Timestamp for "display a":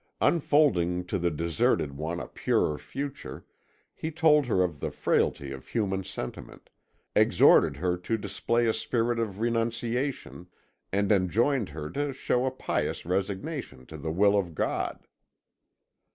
8.17-8.73